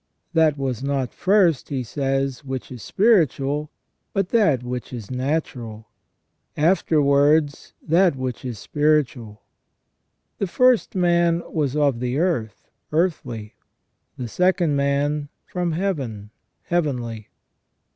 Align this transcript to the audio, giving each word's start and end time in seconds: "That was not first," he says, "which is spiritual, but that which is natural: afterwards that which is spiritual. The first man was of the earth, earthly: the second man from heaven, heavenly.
"That 0.33 0.57
was 0.57 0.81
not 0.81 1.13
first," 1.13 1.69
he 1.69 1.83
says, 1.83 2.43
"which 2.43 2.71
is 2.71 2.81
spiritual, 2.81 3.69
but 4.13 4.29
that 4.29 4.63
which 4.63 4.91
is 4.91 5.11
natural: 5.11 5.89
afterwards 6.57 7.73
that 7.83 8.15
which 8.15 8.43
is 8.43 8.57
spiritual. 8.57 9.43
The 10.39 10.47
first 10.47 10.95
man 10.95 11.43
was 11.53 11.75
of 11.75 11.99
the 11.99 12.17
earth, 12.17 12.71
earthly: 12.91 13.53
the 14.17 14.27
second 14.27 14.75
man 14.75 15.29
from 15.45 15.73
heaven, 15.73 16.31
heavenly. 16.63 17.27